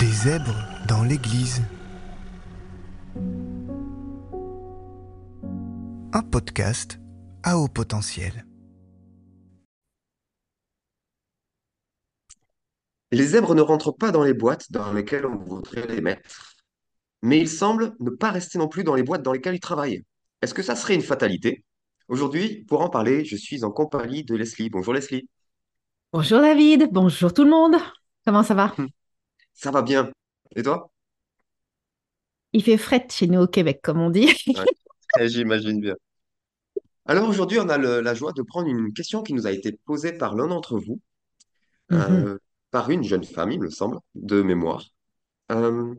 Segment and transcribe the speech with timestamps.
[0.00, 0.56] Des zèbres
[0.88, 1.60] dans l'église.
[6.14, 6.98] Un podcast
[7.42, 8.46] à haut potentiel.
[13.12, 16.54] Les zèbres ne rentrent pas dans les boîtes dans lesquelles on voudrait les mettre,
[17.20, 20.02] mais ils semblent ne pas rester non plus dans les boîtes dans lesquelles ils travaillent.
[20.40, 21.62] Est-ce que ça serait une fatalité?
[22.08, 24.70] Aujourd'hui, pour en parler, je suis en compagnie de Leslie.
[24.70, 25.28] Bonjour Leslie.
[26.10, 27.76] Bonjour David, bonjour tout le monde.
[28.24, 28.74] Comment ça va?
[29.52, 30.10] Ça va bien.
[30.56, 30.90] Et toi?
[32.52, 34.28] Il fait fret chez nous au Québec, comme on dit.
[34.56, 34.64] Ouais,
[35.20, 35.96] eh, j'imagine bien.
[37.06, 39.72] Alors aujourd'hui, on a le- la joie de prendre une question qui nous a été
[39.84, 41.00] posée par l'un d'entre vous,
[41.90, 41.98] Mhm.
[42.00, 42.38] euh,
[42.70, 44.84] par une jeune femme, il me semble, de mémoire.
[45.52, 45.94] Euh,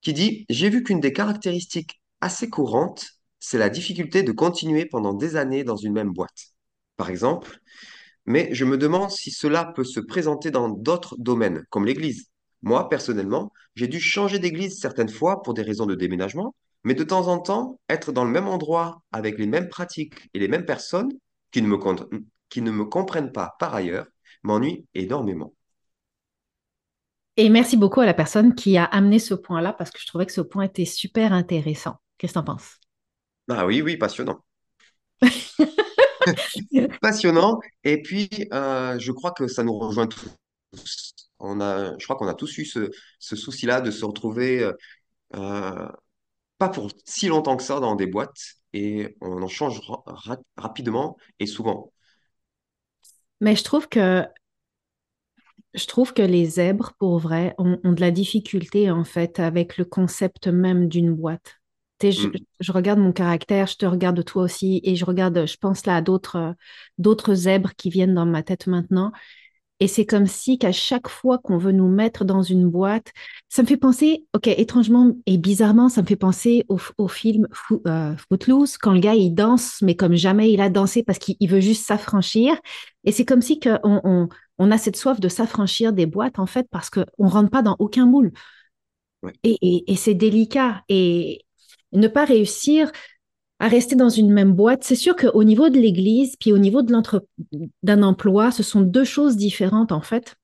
[0.00, 3.06] qui dit, J'ai vu qu'une des caractéristiques assez courantes,
[3.40, 6.54] c'est la difficulté de continuer pendant des années dans une même boîte.
[6.96, 7.60] Par exemple,
[8.26, 12.26] mais je me demande si cela peut se présenter dans d'autres domaines, comme l'Église.
[12.66, 17.04] Moi, personnellement, j'ai dû changer d'église certaines fois pour des raisons de déménagement, mais de
[17.04, 20.66] temps en temps, être dans le même endroit avec les mêmes pratiques et les mêmes
[20.66, 21.10] personnes
[21.52, 22.08] qui ne me, con-
[22.50, 24.08] qui ne me comprennent pas par ailleurs
[24.44, 25.54] m'ennuie énormément.
[27.38, 30.26] Et merci beaucoup à la personne qui a amené ce point-là parce que je trouvais
[30.26, 31.96] que ce point était super intéressant.
[32.18, 32.78] Qu'est-ce que tu en penses?
[33.48, 34.44] Ah oui, oui, passionnant.
[37.00, 37.60] Passionnant.
[37.84, 40.30] Et puis, euh, je crois que ça nous rejoint tous.
[41.38, 44.72] On a, je crois qu'on a tous eu ce, ce souci-là de se retrouver, euh,
[45.36, 45.88] euh,
[46.58, 48.38] pas pour si longtemps que ça, dans des boîtes,
[48.74, 51.92] et on en change ra- ra- rapidement et souvent.
[53.40, 54.26] Mais je trouve que
[55.74, 59.76] je trouve que les zèbres, pour vrai, ont, ont de la difficulté en fait avec
[59.78, 61.56] le concept même d'une boîte.
[62.02, 65.56] Je, Mm, je regarde mon caractère, je te regarde toi aussi, et je regarde, je
[65.56, 66.54] pense là à d'autres
[66.98, 69.12] d'autres zèbres qui viennent dans ma tête maintenant.
[69.78, 73.12] Et c'est comme si qu'à chaque fois qu'on veut nous mettre dans une boîte,
[73.50, 77.46] ça me fait penser, ok, étrangement et bizarrement, ça me fait penser au, au film
[77.86, 81.36] euh, Footloose, quand le gars il danse, mais comme jamais il a dansé parce qu'il
[81.40, 82.56] il veut juste s'affranchir.
[83.04, 84.28] Et c'est comme si que on, on,
[84.58, 87.62] on a cette soif de s'affranchir des boîtes, en fait, parce qu'on ne rentre pas
[87.62, 88.32] dans aucun moule.
[89.22, 89.32] ouais.
[89.44, 90.82] Et, et, et c'est délicat.
[90.88, 91.42] Et
[91.92, 92.90] ne pas réussir
[93.58, 96.82] à rester dans une même boîte, c'est sûr qu'au niveau de l'église, puis au niveau
[96.82, 100.36] d'un emploi, ce sont deux choses différentes en fait.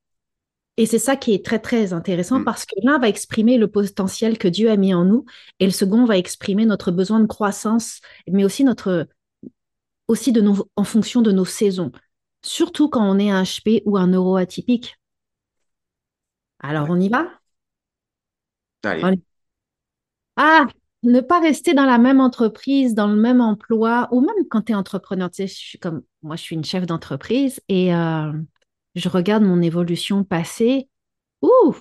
[0.78, 3.68] Et c'est ça qui est très, très intéressant Mm, parce que l'un va exprimer le
[3.68, 5.26] potentiel que Dieu a mis en nous
[5.60, 9.06] et le second va exprimer notre besoin de croissance, mais aussi notre,
[10.08, 11.92] aussi de nos, en fonction de nos saisons.
[12.42, 14.96] Surtout quand on est un HP ou un neuroatypique.
[16.60, 16.90] Alors, ouais.
[16.90, 17.28] on y va?
[18.84, 19.02] Allez.
[19.02, 19.22] Allez.
[20.36, 20.66] Ah,
[21.02, 24.72] ne pas rester dans la même entreprise, dans le même emploi, ou même quand tu
[24.72, 28.32] es entrepreneur, tu sais, je suis comme, moi, je suis une chef d'entreprise et euh,
[28.94, 30.88] je regarde mon évolution passée.
[31.42, 31.74] Ouh,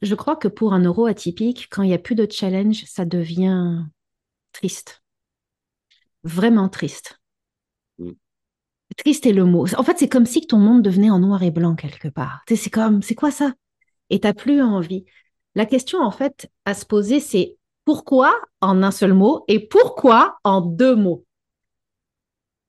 [0.00, 3.04] je crois que pour un euro atypique, quand il n'y a plus de challenge, ça
[3.04, 3.84] devient
[4.52, 5.02] triste,
[6.24, 7.18] vraiment triste.
[7.98, 8.12] Mm,
[8.98, 9.66] Triste est le mot.
[9.78, 12.42] En fait, c'est comme si ton monde devenait en noir et blanc quelque part.
[12.46, 13.54] Tu sais, c'est comme, c'est quoi ça?
[14.10, 15.04] Et t'as plus envie.
[15.56, 17.55] La question, en fait, à se poser, c'est
[17.86, 21.24] pourquoi en un seul mot et pourquoi en deux mots?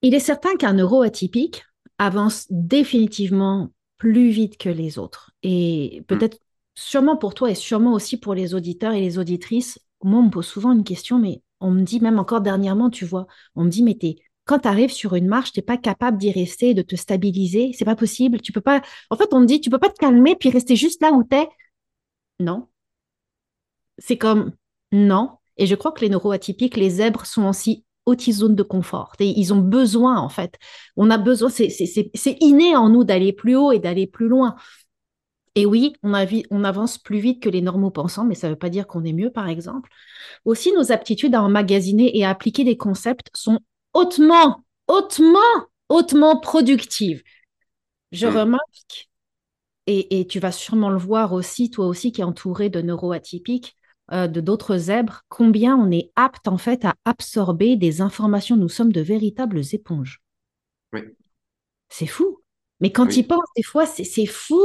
[0.03, 1.66] Il est certain qu'un euro atypique
[1.97, 5.31] avance définitivement plus vite que les autres.
[5.41, 6.38] Et peut-être,
[6.75, 10.29] sûrement pour toi et sûrement aussi pour les auditeurs et les auditrices, moi, on me
[10.29, 13.25] pose souvent une question, mais on me dit, même encore dernièrement, tu vois,
[13.56, 16.19] on me dit, mais t'es, quand tu arrives sur une marche, tu n'es pas capable
[16.19, 17.72] d'y rester, de te stabiliser.
[17.73, 18.39] C'est pas possible.
[18.39, 18.81] Tu peux pas.
[19.09, 21.23] En fait, on me dit, tu peux pas te calmer puis rester juste là où
[21.23, 21.50] tu es.
[22.39, 22.67] Non.
[23.97, 24.53] C'est comme
[24.92, 25.31] non.
[25.58, 29.14] Et je crois que les neuroatypiques, les zèbres sont aussi haute zone de confort.
[29.20, 30.58] Et ils ont besoin, en fait.
[30.96, 34.56] On a besoin, c'est inné en nous d'aller plus haut et d'aller plus loin.
[35.56, 36.14] Et oui, on,
[36.52, 39.03] on avance plus vite que les normaux pensants, mais ça ne veut pas dire qu'on
[39.03, 39.90] est mieux, par exemple.
[40.46, 43.59] Aussi, nos aptitudes à emmagasiner et à appliquer des concepts sont
[43.94, 45.40] hautement, hautement,
[45.90, 47.24] hautement productives.
[48.12, 48.38] Je mm.
[48.38, 49.09] remarque
[49.88, 53.75] et, et tu vas sûrement le voir aussi, toi aussi qui es entouré de neuroatypiques,
[54.12, 58.56] euh, de d'autres zèbres, combien on est apte en fait à absorber des informations.
[58.57, 60.21] Nous sommes de véritables éponges.
[60.94, 61.01] Oui,
[61.89, 62.39] C'est fou.
[62.80, 63.24] Mais quand oui.
[63.24, 64.62] penses, des fois, c'est c'est fou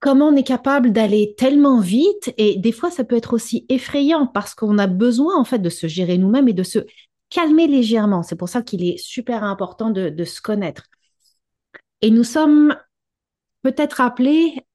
[0.00, 2.32] comment on est capable d'aller tellement vite.
[2.36, 5.70] Et des fois, ça peut être aussi effrayant parce qu'on a besoin en fait de
[5.70, 6.80] se gérer nous-mêmes et de se
[7.30, 8.22] calmer légèrement.
[8.22, 10.84] C'est pour ça qu'il est super important de, de se connaître.
[12.00, 12.76] Et nous sommes
[13.62, 14.66] peut-être appelés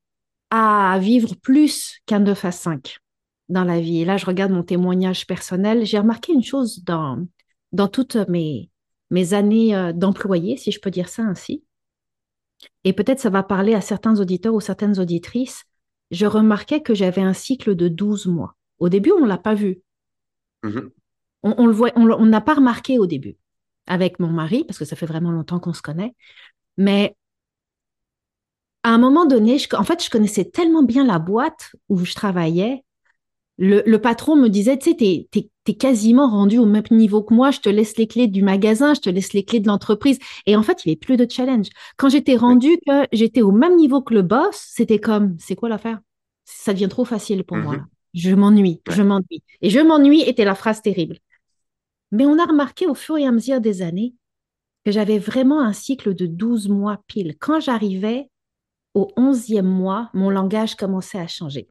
[0.55, 2.99] à vivre plus qu'un 9 à 5
[3.49, 4.01] dans la vie.
[4.01, 5.83] Et là, je regarde mon témoignage personnel.
[5.83, 7.25] J'ai remarqué une chose dans,
[7.71, 8.69] dans toutes mes,
[9.09, 11.63] mes années euh, d'employé, si je peux dire ça ainsi.
[12.83, 15.63] et peut-être ça va parler à certains auditeurs ou certaines auditrices,
[16.11, 18.55] je remarquais que j'avais un cycle de 12 mois.
[18.77, 19.81] Au début, on ne l'a pas vu.
[20.61, 20.91] Mhm.
[21.41, 23.37] On, on le voit, on n'a pas remarqué au début
[23.87, 26.13] avec mon mari, parce que ça fait vraiment longtemps qu'on se connaît.
[26.77, 27.15] Mais
[28.83, 32.13] à un moment donné, je- en fait, je connaissais tellement bien la boîte où je
[32.13, 32.83] travaillais.
[33.59, 37.21] Le, le patron me disait, tu sais, t'es, t'es- t'es quasiment rendu au même niveau
[37.23, 39.67] que moi, je te laisse les clés du magasin, je te laisse les clés de
[39.67, 40.19] l'entreprise.
[40.47, 41.67] Et en fait, il n'y avait plus de challenge.
[41.97, 45.69] Quand j'étais rendu que j'étais au même niveau que le boss, c'était comme, c'est quoi
[45.69, 45.99] l'affaire?
[46.45, 47.75] Ça devient trop facile pour moi.
[47.77, 47.83] Là.
[48.15, 48.95] Je m'ennuie, Ouais.
[48.95, 49.43] je m'ennuie.
[49.61, 51.19] Et je m'ennuie était la phrase terrible.
[52.11, 54.13] Mais on a remarqué au fur et à mesure des années
[54.85, 57.35] que j'avais vraiment un cycle de 12 mois pile.
[57.39, 58.29] Quand j'arrivais
[58.93, 61.67] au 11e mois, mon langage commençait à changer.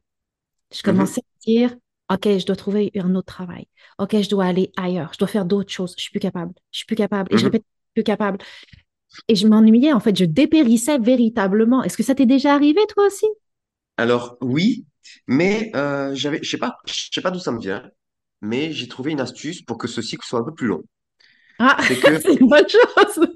[0.73, 0.83] Je Mhm.
[0.83, 1.75] commençais à dire,
[2.11, 3.67] OK, je dois trouver un autre travail.
[3.99, 5.13] OK, je dois aller ailleurs.
[5.13, 5.95] Je dois faire d'autres choses.
[5.97, 6.53] Je suis plus capable.
[6.71, 7.29] Je suis plus capable.
[7.33, 7.45] Et je Mhm.
[7.45, 8.39] répète, je suis plus capable.
[9.27, 10.15] Et je m'ennuyais, en fait.
[10.17, 11.83] Je dépérissais véritablement.
[11.83, 13.27] Est-ce que ça t'est déjà arrivé, toi aussi?
[13.97, 14.85] Alors oui,
[15.27, 17.89] mais euh, j'avais, je sais pas, je sais pas d'où ça me vient,
[18.41, 20.83] mais j'ai trouvé une astuce pour que ce cycle soit un peu plus long.
[21.59, 23.27] Ah, C'est que c'est une bonne chose.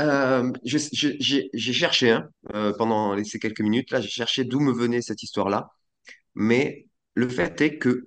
[0.00, 4.72] Euh, j'ai cherché hein, euh, pendant les- ces quelques minutes là, j'ai cherché d'où me
[4.72, 5.68] venait cette histoire-là,
[6.34, 8.06] mais le fait est que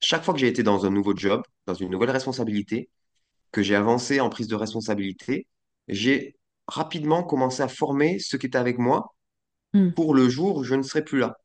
[0.00, 2.90] chaque fois que j'ai été dans un nouveau job, dans une nouvelle responsabilité,
[3.52, 5.46] que j'ai avancé en prise de responsabilité,
[5.88, 6.36] j'ai
[6.66, 9.14] rapidement commencé à former ceux qui étaient avec moi
[9.72, 9.90] Mm.
[9.90, 11.36] pour le jour où je ne serai plus là.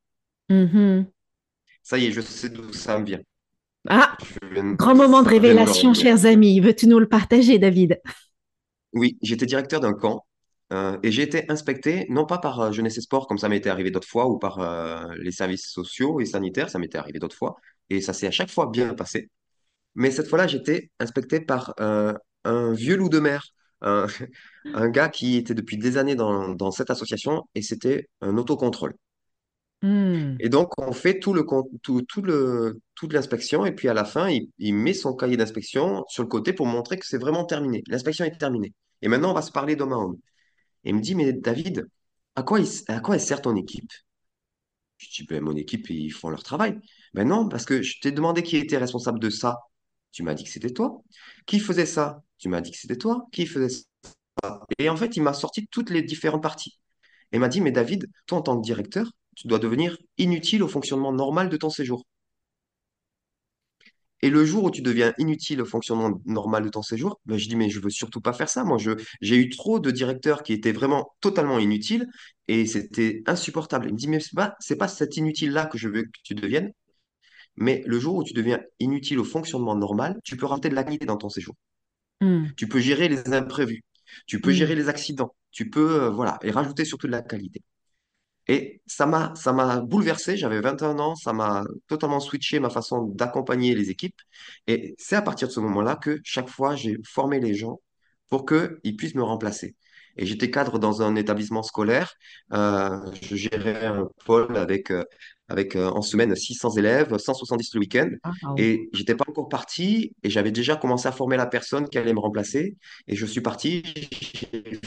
[0.50, 1.06] Mhm.
[1.84, 3.20] Ça y est, je sais d'où ça me vient.
[3.88, 4.18] Ah,
[4.52, 6.60] viens- grand moment de révélation, chers amis.
[6.60, 8.02] Veux-tu nous le partager, David?
[8.96, 10.26] Oui, j'étais directeur d'un camp
[10.74, 13.70] euh, et j'ai été inspecté, non pas par euh, Jeunesse et Sport, comme ça m'était
[13.70, 17.36] arrivé d'autres fois, ou par euh, les services sociaux et sanitaires, ça m'était arrivé d'autres
[17.36, 17.56] fois,
[17.90, 19.30] et ça s'est à chaque fois bien passé.
[19.96, 23.44] Mais cette fois-là, j'étais inspecté par un vieux loup de mer,
[23.82, 24.08] un,
[24.74, 28.96] un gars qui était depuis des années dans, dans cette association, et c'était un autocontrôle.
[29.82, 30.38] Mm.
[30.40, 33.94] Et donc, on fait tout le, con- tout, tout le, toute l'inspection, et puis à
[33.94, 37.18] la fin, il, il met son cahier d'inspection sur le côté pour montrer que c'est
[37.18, 37.84] vraiment terminé.
[37.88, 38.74] L'inspection est terminée.
[39.02, 40.18] Et maintenant, on va se parler homme.
[40.84, 41.88] Et il me dit, mais David,
[42.36, 43.92] à quoi, à quoi elle sert ton équipe?
[44.98, 46.80] Je dis, ben, mon équipe, ils font leur travail.
[47.14, 49.60] Ben non, parce que je t'ai demandé qui était responsable de ça.
[50.12, 51.02] Tu m'as dit que c'était toi.
[51.46, 52.24] Qui faisait ça?
[52.38, 53.28] Tu m'as dit que c'était toi.
[53.32, 53.84] Qui faisait ça?
[54.80, 56.80] Et en fait, il m'a sorti toutes les différentes parties.
[57.32, 60.68] Et m'a dit, mais David, toi, en tant que directeur, tu dois devenir inutile au
[60.68, 62.06] fonctionnement normal de ton séjour.
[64.26, 67.48] Et le jour où tu deviens inutile au fonctionnement normal de ton séjour, ben, je
[67.48, 68.64] dis, mais je veux surtout pas faire ça.
[68.64, 68.92] Moi, je,
[69.22, 72.08] j'ai eu trop de directeurs qui étaient vraiment totalement inutiles
[72.48, 73.88] et c'était insupportable.
[73.88, 76.34] Il me dit, mais c'est pas, c'est pas cet inutile-là que je veux que tu
[76.36, 76.72] deviennes,
[77.58, 80.84] mais le jour où tu deviens inutile au fonctionnement normal, tu peux rajouter de la
[80.86, 81.56] qualité dans ton séjour.
[82.22, 82.56] Mm.
[82.58, 83.84] Tu peux gérer les imprévus.
[84.28, 84.54] Tu peux Mm.
[84.54, 85.36] gérer les accidents.
[85.52, 87.62] Tu peux, euh, voilà, et rajouter surtout de la qualité.
[88.48, 90.38] Et ça m'a, ça m'a bouleversé.
[90.38, 91.16] J'avais 21 ans.
[91.16, 94.20] Ça m'a totalement switché ma façon d'accompagner les équipes.
[94.68, 97.80] Et c'est à partir de ce moment-là que chaque fois, j'ai formé les gens
[98.30, 99.76] pour qu'ils puissent me remplacer.
[100.18, 102.14] Et j'étais cadre dans un établissement scolaire.
[102.54, 102.90] Euh,
[103.22, 105.04] je gérais un pôle avec, euh,
[105.50, 108.10] avec euh, en semaine 600 élèves, 170 le week-end.
[108.44, 108.56] Wow.
[108.58, 112.14] Et j'étais pas encore parti et j'avais déjà commencé à former la personne qui allait
[112.14, 112.78] me remplacer.
[113.08, 113.84] Et je suis parti.
[114.54, 114.80] J'ai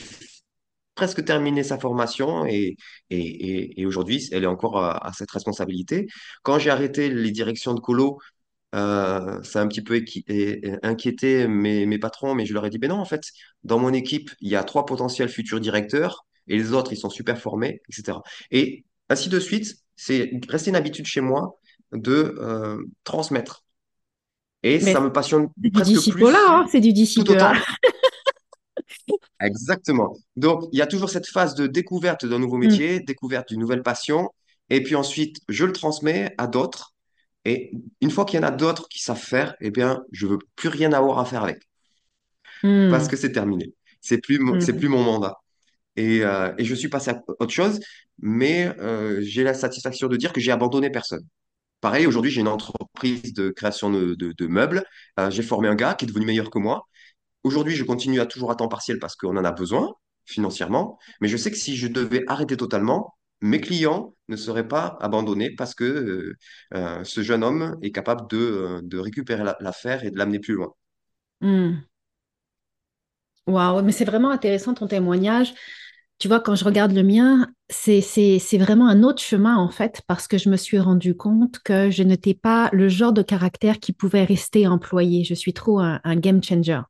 [0.98, 2.76] presque terminé sa formation et,
[3.10, 6.08] et, et, et aujourd'hui, elle est encore à, à cette responsabilité.
[6.42, 8.18] Quand j'ai arrêté les directions de colo,
[8.74, 10.02] euh, ça a un petit peu
[10.82, 13.22] inquiété mes, mes patrons, mais je leur ai dit, ben non, en fait,
[13.62, 17.10] dans mon équipe, il y a trois potentiels futurs directeurs et les autres, ils sont
[17.10, 18.18] super formés, etc.
[18.50, 21.60] Et ainsi de suite, c'est resté une habitude chez moi
[21.92, 23.62] de euh, transmettre.
[24.64, 27.52] Et Mais ça me passionne c'est du presque plus, hein, c'est du tout autant.
[29.40, 30.16] Exactement.
[30.36, 32.60] Donc, il y a toujours cette phase de découverte d'un nouveau Mm.
[32.60, 34.30] métier, découverte d'une nouvelle passion,
[34.70, 36.94] et puis ensuite, je le transmets à d'autres.
[37.44, 40.38] Et une fois qu'il y en a d'autres qui savent faire, eh bien, je veux
[40.56, 41.62] plus rien avoir à faire avec,
[42.88, 43.08] parce Mm.
[43.08, 43.72] que c'est terminé.
[44.00, 44.78] C'est plus, mon- c'est Mm.
[44.78, 45.36] plus mon mandat.
[45.96, 47.80] Et, euh, et je suis passé à autre chose,
[48.20, 51.24] mais euh, j'ai la satisfaction de dire que j'ai abandonné personne.
[51.80, 54.84] Pareil, aujourd'hui, j'ai une entreprise de création de, de- de meubles.
[55.20, 56.86] Euh, j'ai formé un gars qui est devenu meilleur que moi.
[57.48, 59.94] Aujourd'hui, je continue à toujours à temps partiel parce qu'on en a besoin
[60.26, 64.98] financièrement, mais je sais que si je devais arrêter totalement, mes clients ne seraient pas
[65.00, 66.36] abandonnés parce que euh,
[66.74, 68.36] euh, ce jeune homme est capable de,
[68.92, 70.74] euh, récupérer la- l'affaire et de l'amener plus loin.
[71.40, 71.86] Mm.
[73.46, 75.54] Waouh, mais c'est vraiment intéressant ton témoignage.
[76.18, 78.02] Tu vois, quand je regarde le mien, c'est,
[78.58, 82.02] vraiment un autre chemin en fait, parce que je me suis rendu compte que je
[82.02, 85.24] n'étais pas le genre de caractère qui pouvait rester employé.
[85.24, 86.80] Je suis trop un game changer.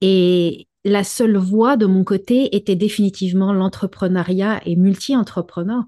[0.00, 5.84] Et la seule voie de mon côté était définitivement l'entrepreneuriat et multi-entrepreneur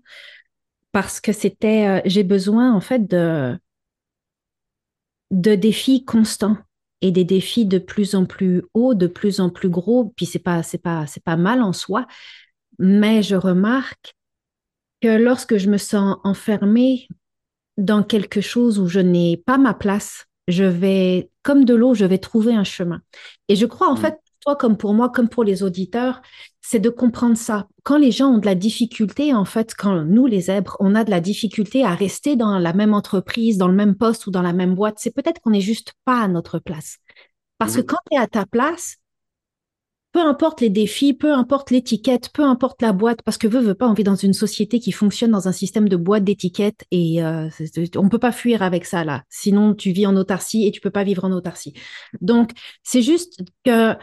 [0.92, 3.58] parce que c'était, euh, j'ai besoin en fait de,
[5.30, 6.58] de défis constants
[7.00, 10.12] et des défis de plus en plus hauts, de plus en plus gros.
[10.16, 12.06] Puis c'est pas, c'est pas, c'est pas mal en soi,
[12.78, 14.14] mais je remarque
[15.00, 17.08] que lorsque je me sens enfermée
[17.76, 22.04] dans quelque chose où je n'ai pas ma place, je vais, comme de l'eau, je
[22.04, 23.00] vais trouver un chemin.
[23.48, 23.98] Et je crois en mm.
[23.98, 26.20] fait toi comme pour moi, comme pour les auditeurs,
[26.60, 27.68] c'est de comprendre ça.
[27.82, 31.04] Quand les gens ont de la difficulté, en fait, quand nous, les zèbres, on a
[31.04, 34.42] de la difficulté à rester dans la même entreprise, dans le même poste ou dans
[34.42, 36.98] la même boîte, c'est peut-être qu'on n'est juste pas à notre place.
[37.58, 37.86] Parce que mmh.
[37.86, 38.96] quand tu es à ta place,
[40.12, 43.74] peu importe les défis, peu importe l'étiquette, peu importe la boîte, parce que veut, veut
[43.74, 47.24] pas, on vit dans une société qui fonctionne dans un système de boîte d'étiquettes et
[47.24, 47.48] euh,
[47.96, 49.24] on peut pas fuir avec ça là.
[49.30, 51.72] Sinon, tu vis en autarcie et tu peux pas vivre en autarcie.
[52.20, 52.50] Donc,
[52.82, 53.94] c'est juste que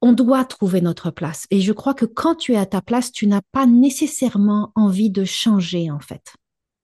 [0.00, 1.46] on doit trouver notre place.
[1.50, 5.10] Et je crois que quand tu es à ta place, tu n'as pas nécessairement envie
[5.10, 6.34] de changer, en fait.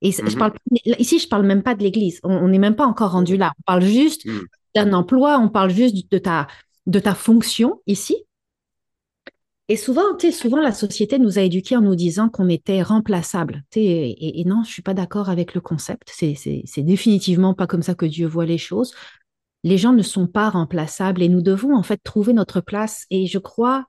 [0.03, 0.35] Et je mhm.
[0.35, 0.53] parle,
[0.99, 2.19] ici, je parle même pas de l'Église.
[2.25, 3.53] On n'est même pas encore rendu là.
[3.61, 4.43] On parle juste mhm.
[4.75, 6.49] d'un emploi, on parle juste de ta,
[6.87, 8.17] de ta fonction ici.
[9.69, 13.65] Et souvent, souvent la société nous a éduqués en nous disant qu'on était remplaçable.
[13.75, 16.13] Et, et, non, je suis pas d'accord avec le concept.
[16.15, 18.93] C'est définitivement pas comme ça que Dieu voit les choses
[19.65, 23.07] les gens ne sont pas remplaçables et nous devons en fait trouver notre place.
[23.11, 23.87] Et je crois,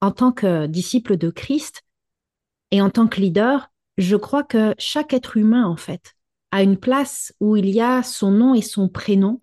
[0.00, 1.82] en tant que disciple de Christ
[2.70, 6.14] et en tant que leader, je crois que chaque être humain en fait
[6.50, 9.38] a une place où il y a son nom et son prénom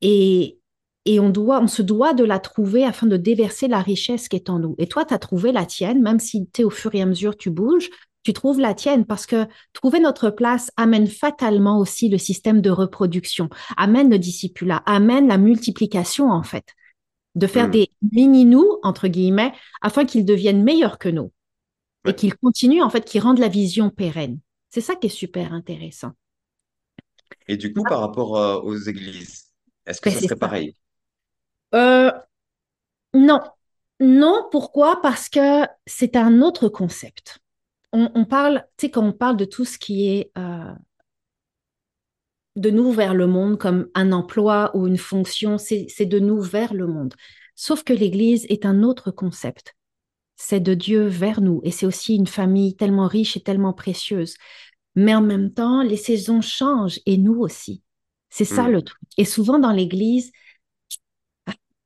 [0.00, 0.58] et,
[1.06, 4.36] et on, doit, on se doit de la trouver afin de déverser la richesse qui
[4.36, 4.74] est en nous.
[4.78, 7.06] Et toi, tu as trouvé la tienne, même si tu es au fur et à
[7.06, 7.90] mesure, tu bouges,
[8.22, 12.70] tu trouves la tienne parce que trouver notre place amène fatalement aussi le système de
[12.70, 16.64] reproduction, amène le discipula, amène la multiplication en fait,
[17.34, 17.72] de faire hmm.
[17.72, 21.32] des mini-nous, entre guillemets, afin qu'ils deviennent meilleurs que nous
[22.06, 24.38] et qu'ils continuent en fait, qu'ils rendent la vision pérenne.
[24.70, 26.12] C'est ça qui est super intéressant.
[27.46, 29.50] Et du coup, par rapport euh, aux églises,
[29.86, 30.76] est-ce que ben, ça serait pareil?
[31.74, 32.10] Euh,
[33.12, 33.40] Non.
[34.00, 35.00] Non, pourquoi?
[35.02, 37.40] Parce que c'est un autre concept
[37.94, 40.74] on, parle, tu sais, quand on parle de tout ce qui est euh,
[42.56, 46.74] de nous vers le monde comme un emploi ou une fonction, c'est de nous vers
[46.74, 47.14] le monde.
[47.54, 49.76] Sauf que l'Église est un autre concept.
[50.34, 54.34] C'est de Dieu vers nous et c'est aussi une famille tellement riche et tellement précieuse.
[54.96, 57.82] Mais en même temps, les saisons changent et nous aussi.
[58.28, 58.72] C'est ça mm.
[58.72, 59.08] le truc.
[59.18, 60.32] Et souvent dans l'Église,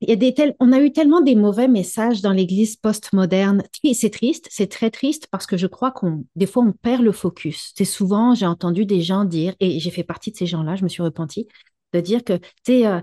[0.00, 3.64] il y a des on a eu tellement des mauvais messages dans l'Église postmoderne.
[3.94, 7.10] C'est triste, c'est très triste parce que je crois qu'on, des fois, on perd le
[7.10, 7.72] focus.
[7.76, 10.84] C'est souvent, j'ai entendu des gens dire, et j'ai fait partie de ces gens-là, je
[10.84, 11.48] me suis repentie,
[11.92, 13.00] de dire que, tu sais, euh,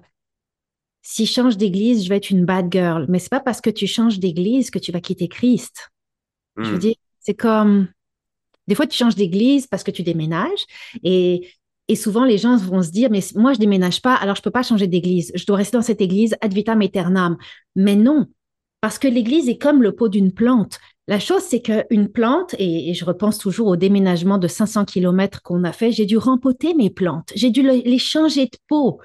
[1.01, 3.05] si je change d'église, je vais être une bad girl.
[3.09, 5.91] Mais c'est pas parce que tu changes d'église que tu vas quitter Christ.
[6.57, 6.79] Je veux hmm.
[6.79, 7.89] dire, c'est comme,
[8.67, 10.65] des fois, tu changes d'église parce que tu déménages
[11.03, 11.49] et
[11.87, 14.51] et souvent, les gens vont se dire, mais moi, je déménage pas, alors je peux
[14.51, 15.31] pas changer d'église.
[15.35, 17.37] Je dois rester dans cette église ad vitam aeternam.
[17.75, 18.25] Mais non,
[18.81, 20.79] parce que l'église est comme le pot d'une plante.
[21.07, 25.63] La chose, c'est qu'une plante, et, je repense toujours au déménagement de 500 km qu'on
[25.63, 27.31] a fait, j'ai dû rempoter mes plantes.
[27.35, 28.99] J'ai dû les changer de pot.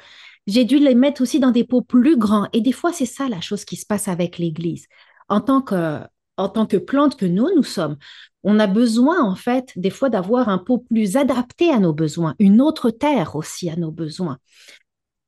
[0.47, 2.49] J'ai dû les mettre aussi dans des pots plus grands.
[2.55, 4.87] Et des fois, c'est ça la chose qui se passe avec l'église.
[5.29, 6.01] En tant que,
[6.39, 7.99] en tant que plante que nous, nous sommes,
[8.43, 12.35] on a besoin, en fait, des fois d'avoir un pot plus adapté à nos besoins,
[12.39, 14.39] une autre terre aussi à nos besoins.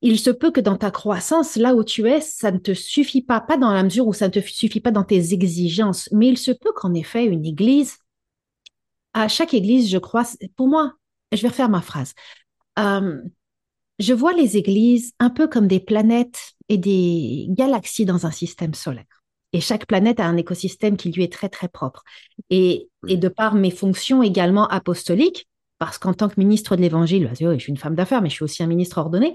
[0.00, 3.22] Il se peut que dans ta croissance, là où tu es, ça ne te suffit
[3.22, 6.28] pas, pas dans la mesure où ça ne te suffit pas dans tes exigences, mais
[6.28, 7.98] il se peut qu'en effet, une église,
[9.14, 10.24] à chaque église, je crois,
[10.56, 10.94] pour moi,
[11.32, 12.14] je vais refaire ma phrase.
[12.78, 13.20] Euh,
[13.98, 18.74] je vois les églises un peu comme des planètes et des galaxies dans un système
[18.74, 19.11] solaire.
[19.52, 22.04] Et chaque planète a un écosystème qui lui est très, très propre.
[22.50, 25.46] Et, et de par mes fonctions également apostoliques,
[25.78, 28.44] parce qu'en tant que ministre de l'Évangile, je suis une femme d'affaires, mais je suis
[28.44, 29.34] aussi un ministre ordonné,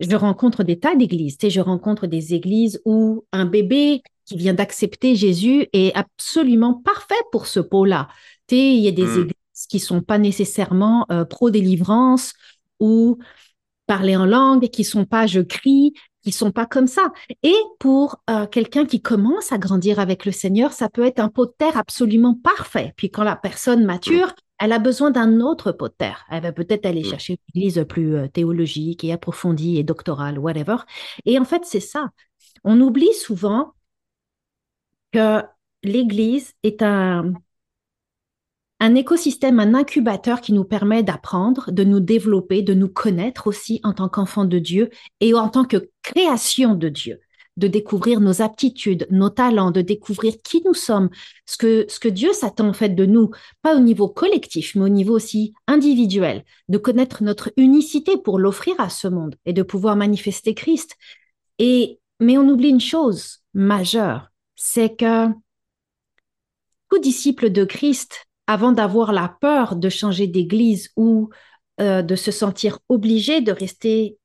[0.00, 1.38] je rencontre des tas d'églises.
[1.40, 7.46] je rencontre des églises où un bébé qui vient d'accepter Jésus est absolument parfait pour
[7.46, 8.08] ce pot-là.
[8.50, 9.20] Il y a des hmm.
[9.20, 12.34] églises qui sont pas nécessairement euh, pro-délivrance
[12.80, 13.18] ou
[13.86, 17.12] parler en langue, qui sont pas je crie, qui sont pas comme ça.
[17.42, 21.28] Et pour euh, quelqu'un qui commence à grandir avec le Seigneur, ça peut être un
[21.28, 22.92] pot de terre absolument parfait.
[22.96, 26.24] Puis quand la personne mature, elle a besoin d'un autre pot de terre.
[26.30, 30.76] Elle va peut-être aller chercher une église plus euh, théologique et approfondie et doctorale, whatever.
[31.24, 32.10] Et en fait, c'est ça.
[32.64, 33.72] On oublie souvent
[35.12, 35.42] que
[35.82, 37.32] l'église est un,
[38.82, 43.80] un écosystème, un incubateur qui nous permet d'apprendre, de nous développer, de nous connaître aussi
[43.84, 47.20] en tant qu'enfants de Dieu et en tant que création de Dieu.
[47.58, 51.10] de découvrir nos aptitudes, nos talents, de découvrir qui nous sommes,
[51.44, 54.84] ce que, ce que Dieu s'attend en fait de nous, pas au niveau collectif, mais
[54.84, 59.62] au niveau aussi individuel, de connaître notre unicité pour l'offrir à ce monde et de
[59.62, 60.96] pouvoir manifester Christ.
[61.58, 65.26] Et, mais on oublie une chose majeure, c'est que
[66.90, 71.30] tout disciple de Christ, avant d'avoir la peur de changer d'église ou
[71.80, 74.18] euh, de se sentir obligé de rester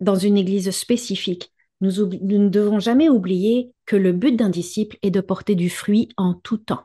[0.00, 4.98] dans une église spécifique, nous, nous ne devons jamais oublier que le but d'un disciple
[5.02, 6.84] est de porter du fruit en tout temps.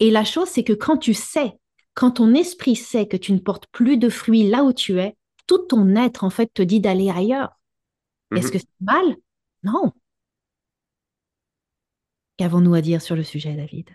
[0.00, 1.52] Et la chose, c'est que quand tu sais,
[1.92, 5.16] quand ton esprit sait que tu ne portes plus de fruits là où tu es,
[5.46, 7.58] tout ton être, en fait, te dit d'aller ailleurs.
[8.34, 8.52] Est-ce Mhm.
[8.52, 9.16] que c'est mal?
[9.62, 9.92] Non.
[12.38, 13.90] Qu'avons-nous à dire sur le sujet, David?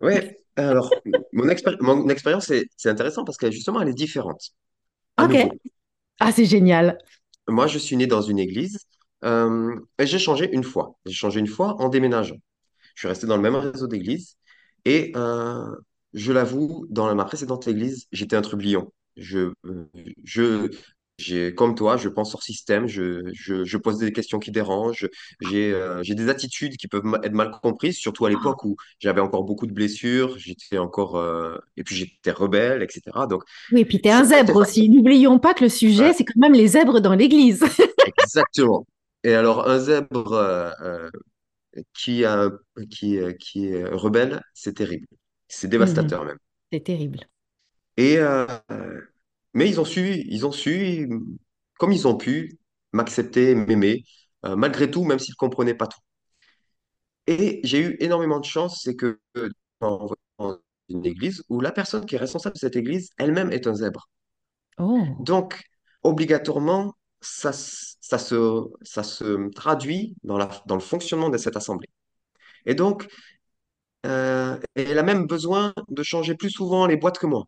[0.00, 1.00] Ouais, alors,
[1.32, 2.46] mon expéri- mon expérience,
[2.76, 4.52] c'est intéressant parce que justement, elle est différente.
[5.18, 5.36] À Ok.
[5.36, 5.58] nouveau,
[6.20, 6.98] Ah, c'est génial.
[7.48, 8.78] moi, je suis né dans une église
[9.24, 10.96] euh, et j'ai changé une fois.
[11.06, 12.36] J'ai changé une fois en déménageant.
[12.94, 14.36] Je suis resté dans le même réseau d'églises
[14.84, 15.66] et euh,
[16.14, 18.92] je l'avoue, dans ma précédente église, j'étais un trublion.
[19.16, 19.86] Je, euh,
[20.24, 20.70] je,
[21.18, 25.08] j'ai, comme toi, je pense hors système, je, je, je pose des questions qui dérangent,
[25.40, 28.76] j'ai euh, j'ai des attitudes qui peuvent ma- être mal comprises, surtout à l'époque où
[29.00, 33.26] j'avais encore beaucoup de blessures, j'étais encore, euh, et puis j'étais rebelle, etc.
[33.26, 33.42] Donc,
[33.72, 34.88] Oui, et puis tu es un c'est zèbre aussi.
[34.88, 37.64] N'oublions pas que le sujet, c'est quand même les zèbres dans l'église.
[38.04, 38.86] Exactement.
[39.24, 41.10] Et alors, un zèbre euh, euh,
[41.94, 42.50] qui, a,
[42.90, 45.08] qui, euh, qui est rebelle, c'est terrible.
[45.48, 46.10] C'est Mhm.
[46.10, 46.38] dévastateur même.
[46.72, 47.28] C'est terrible.
[47.96, 48.46] Et, euh,
[49.56, 51.08] mais ils ont su, ils ont su,
[51.78, 52.58] comme ils ont pu,
[52.92, 54.04] m'accepter, m'aimer,
[54.44, 55.98] euh, malgré tout, même s'ils ne comprenaient pas tout.
[57.26, 59.18] Et j'ai eu énormément de chance, c'est que
[59.80, 60.10] dans
[60.90, 64.10] une église où la personne qui est responsable de cette église elle-même est un zèbre.
[64.78, 65.00] Oh.
[65.20, 65.62] Donc,
[66.02, 67.96] obligatoirement, ça, se,
[68.82, 71.88] ça se traduit dans la, dans le fonctionnement de cette assemblée.
[72.66, 73.08] Et donc,
[74.04, 77.46] euh, elle a même besoin de changer plus souvent les boîtes que moi.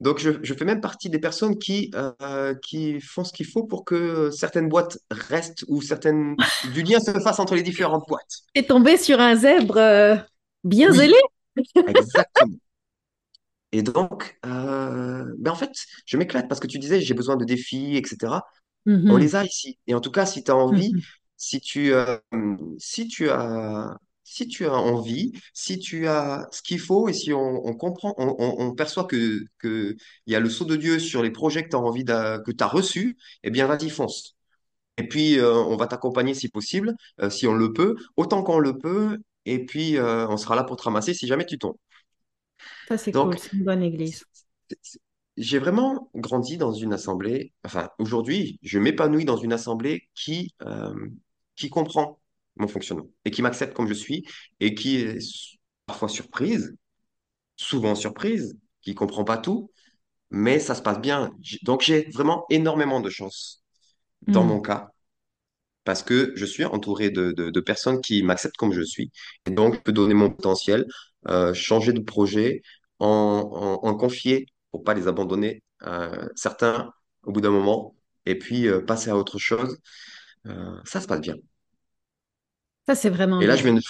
[0.00, 3.64] Donc, je, je fais même partie des personnes qui, euh, qui font ce qu'il faut
[3.64, 6.36] pour que certaines boîtes restent ou certaines,
[6.72, 8.42] du lien se fasse entre les différentes boîtes.
[8.54, 10.16] T'es tombé sur un zèbre euh,
[10.64, 11.16] bien zélé.
[11.86, 12.58] Exactement.
[13.72, 15.70] Et donc, euh, ben en fait,
[16.06, 18.46] je m'éclate parce que tu disais, j'ai besoin de défis, etc.
[19.08, 19.18] On Mhm.
[19.18, 19.78] les a ici.
[19.86, 21.02] Et en tout cas, si tu as envie, Mhm.
[21.36, 22.18] si tu, euh,
[22.78, 23.96] si tu as,
[24.30, 28.14] si tu as envie, si tu as ce qu'il faut et si on, on comprend,
[28.18, 31.30] on, on- on perçoit que, que il y a le sceau de Dieu sur les
[31.30, 34.36] projets que tu as envie que tu as reçus, eh bien, vas-y, fonce.
[34.98, 38.58] Et puis, euh, on va t'accompagner si possible, euh, si on le peut, autant qu'on
[38.58, 39.18] le peut.
[39.46, 41.76] Et puis, euh, on sera là pour te ramasser si jamais tu tombes.
[42.88, 43.38] Ça, c'est cool.
[43.38, 44.26] C'est une bonne église.
[45.36, 50.54] j'ai vraiment grandi dans une assemblée, enfin aujourd'hui, je m'épanouis dans une assemblée qui,
[51.56, 52.20] qui comprend
[52.58, 54.26] mon fonctionnement et qui m'accepte comme je suis
[54.60, 55.18] et qui est
[55.86, 56.76] parfois surprise,
[57.56, 59.70] souvent surprise, qui comprend pas tout,
[60.30, 61.32] mais ça se passe bien.
[61.64, 63.64] Donc j'ai vraiment énormément de chance
[64.28, 64.44] dans Mm.
[64.44, 64.90] mon cas
[65.84, 69.10] parce que je suis entouré de, de- de personnes qui m'acceptent comme je suis.
[69.46, 70.86] Et donc, je peux donner mon potentiel,
[71.28, 72.62] euh, changer de projet,
[72.98, 76.92] en, en, en confier pour pas les abandonner, euh, certains
[77.22, 79.78] au bout d'un moment, et puis euh, passer à autre chose.
[80.84, 81.34] Ça se passe bien.
[82.88, 83.80] Ça, c'est vraiment Et là, je viens de,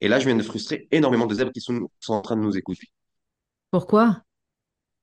[0.00, 2.42] et là, je viens de frustrer énormément de zèbres qui sont, sont en train de
[2.42, 2.88] nous écouter.
[3.70, 4.22] Pourquoi?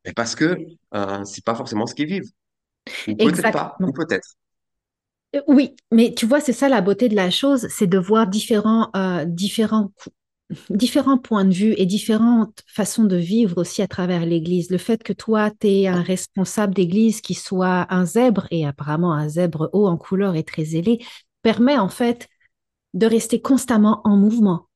[0.06, 0.58] Et parce que
[0.94, 2.32] euh, c'est pas forcément ce qu'ils vivent.
[3.06, 4.36] Peut-être pas, ou peut-être.
[5.36, 8.28] Euh, Oui, mais tu vois, c'est ça la beauté de la chose, c'est de voir
[8.28, 9.92] différents, euh, différents,
[10.70, 14.72] différents points de vue et différentes façons de vivre aussi à travers l'Église.
[14.72, 19.14] Le fait que toi, tu es un responsable d'Église qui soit un zèbre, et apparemment
[19.14, 21.00] un zèbre haut en couleur et très ailé,
[21.44, 22.28] permet en fait
[22.94, 24.68] de rester constamment en mouvement.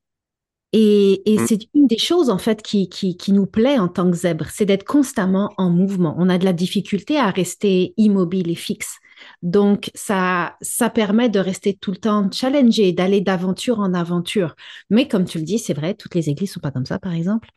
[0.76, 3.88] Et, et Mm, c'est une des choses en fait qui, qui, qui nous plaît en
[3.88, 6.16] tant que zèbre, c'est d'être constamment en mouvement.
[6.18, 8.98] On a de la difficulté à rester immobile et fixe.
[9.44, 14.56] Donc ça, ça permet de rester tout le temps challengé, d'aller d'aventure en aventure.
[14.90, 17.14] Mais comme tu le dis, c'est vrai, toutes les églises sont pas comme ça, par
[17.14, 17.50] exemple.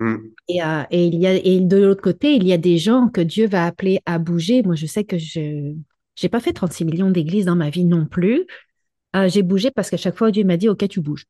[0.00, 2.78] mm, Et, euh, et il y a, et de l'autre côté, il y a des
[2.78, 4.62] gens que Dieu va appeler à bouger.
[4.62, 5.74] Moi, je sais que je
[6.16, 8.46] j'ai pas fait 36 millions d'églises dans ma vie non plus.
[9.14, 11.26] Euh, j'ai bougé parce qu'à chaque fois, Dieu m'a dit, OK, tu bouges.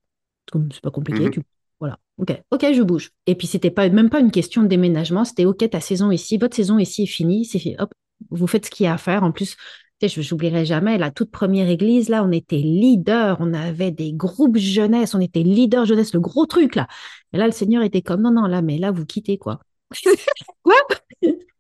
[0.52, 1.30] C'est pas compliqué, mhm.
[1.30, 1.40] tu
[1.80, 1.98] voilà.
[2.18, 3.10] OK, OK, je bouge.
[3.26, 6.38] Et puis c'était pas même pas une question de déménagement, c'était OK, ta saison ici,
[6.38, 7.74] votre saison ici est finie, c'est.
[7.78, 7.92] Hop,
[8.30, 9.24] vous faites ce qu'il y a à faire.
[9.24, 9.56] En plus,
[10.02, 14.56] je j'oublierai jamais la toute première église là, on était leader, on avait des groupes
[14.56, 16.86] jeunesse, on était leader jeunesse, le gros truc là.
[17.32, 19.60] Et là, le Seigneur était comme non non là, mais là vous quittez quoi.
[20.62, 20.76] Quoi?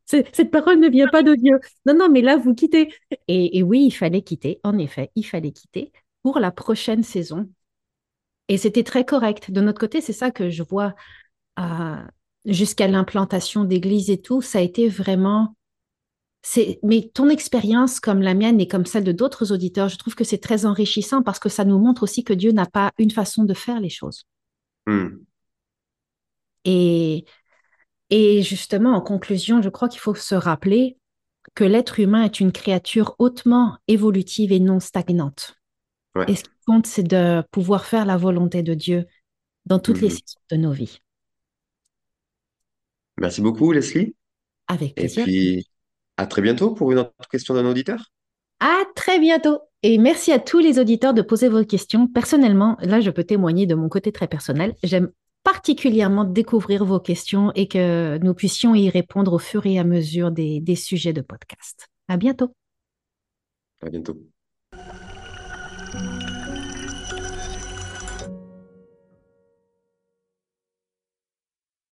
[0.06, 1.58] Cette parole ne vient pas de Dieu.
[1.86, 2.90] Non, non, mais là, vous quittez.
[3.26, 5.92] Et, oui, il fallait quitter, en effet, il fallait quitter
[6.24, 7.48] pour la prochaine saison.
[8.48, 9.50] Et c'était très correct.
[9.50, 10.94] De notre côté, c'est ça que je vois
[11.58, 12.02] euh,
[12.46, 14.42] jusqu'à l'implantation d'église et tout.
[14.42, 15.54] Ça a été vraiment.
[16.82, 20.24] Mais ton expérience, comme la mienne et comme celle de d'autres auditeurs, je trouve que
[20.24, 23.44] c'est très enrichissant parce que ça nous montre aussi que Dieu n'a pas une façon
[23.44, 24.26] de faire les choses.
[24.86, 25.18] Hmm.
[26.64, 27.24] Et
[28.10, 30.98] et justement, en conclusion, je crois qu'il faut se rappeler
[31.54, 35.56] que l'être humain est une créature hautement évolutive et non stagnante.
[36.28, 39.06] Et ce qui compte, c'est de pouvoir faire la volonté de Dieu
[39.66, 40.14] dans toutes les mhm.
[40.14, 41.00] saisons de nos vies.
[43.20, 44.14] Merci beaucoup, Leslie.
[44.68, 45.22] Avec plaisir.
[45.22, 45.68] Et puis,
[46.16, 48.12] à très bientôt pour une autre question d'un auditeur.
[48.60, 49.60] À très bientôt.
[49.82, 52.06] Et merci à tous les auditeurs de poser vos questions.
[52.06, 54.74] Personnellement, là, je peux témoigner de mon côté très personnel.
[54.82, 55.10] J'aime
[55.42, 60.30] particulièrement découvrir vos questions et que nous puissions y répondre au fur et à mesure
[60.30, 61.88] des, des sujets de podcast.
[62.08, 62.54] À bientôt.
[63.82, 64.18] À bientôt.